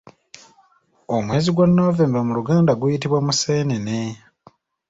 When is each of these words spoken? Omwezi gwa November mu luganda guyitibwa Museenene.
Omwezi 1.15 1.49
gwa 1.55 1.65
November 1.79 2.21
mu 2.27 2.33
luganda 2.37 2.71
guyitibwa 2.79 3.19
Museenene. 3.25 3.99